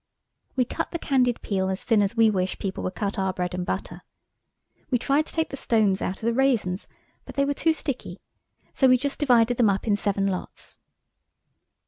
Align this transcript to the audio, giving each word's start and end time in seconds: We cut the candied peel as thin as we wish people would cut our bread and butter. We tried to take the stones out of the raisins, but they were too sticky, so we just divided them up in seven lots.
We 0.55 0.65
cut 0.65 0.89
the 0.89 0.97
candied 0.97 1.43
peel 1.43 1.69
as 1.69 1.83
thin 1.83 2.01
as 2.01 2.17
we 2.17 2.31
wish 2.31 2.57
people 2.57 2.83
would 2.85 2.95
cut 2.95 3.19
our 3.19 3.31
bread 3.33 3.53
and 3.53 3.63
butter. 3.63 4.01
We 4.89 4.97
tried 4.97 5.27
to 5.27 5.33
take 5.33 5.49
the 5.49 5.55
stones 5.57 6.01
out 6.01 6.15
of 6.15 6.21
the 6.21 6.33
raisins, 6.33 6.87
but 7.23 7.35
they 7.35 7.45
were 7.45 7.53
too 7.53 7.71
sticky, 7.71 8.19
so 8.73 8.87
we 8.87 8.97
just 8.97 9.19
divided 9.19 9.57
them 9.57 9.69
up 9.69 9.85
in 9.85 9.95
seven 9.95 10.25
lots. 10.25 10.79